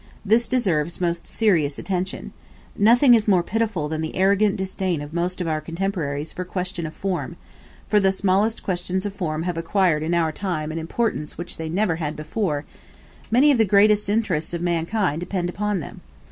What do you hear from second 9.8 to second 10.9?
in our time an